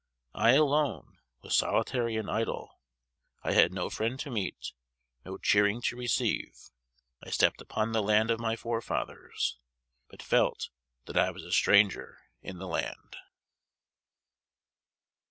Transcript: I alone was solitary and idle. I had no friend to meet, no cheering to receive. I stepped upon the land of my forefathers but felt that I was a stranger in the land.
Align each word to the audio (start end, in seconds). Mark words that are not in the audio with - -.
I 0.33 0.53
alone 0.53 1.19
was 1.43 1.55
solitary 1.55 2.15
and 2.17 2.27
idle. 2.27 2.79
I 3.43 3.51
had 3.51 3.71
no 3.71 3.91
friend 3.91 4.19
to 4.21 4.31
meet, 4.31 4.71
no 5.23 5.37
cheering 5.37 5.79
to 5.83 5.95
receive. 5.95 6.57
I 7.23 7.29
stepped 7.29 7.61
upon 7.61 7.91
the 7.91 8.01
land 8.01 8.31
of 8.31 8.39
my 8.39 8.55
forefathers 8.55 9.59
but 10.09 10.23
felt 10.23 10.71
that 11.05 11.17
I 11.17 11.29
was 11.29 11.43
a 11.43 11.51
stranger 11.51 12.17
in 12.41 12.57
the 12.57 12.65
land. 12.67 13.15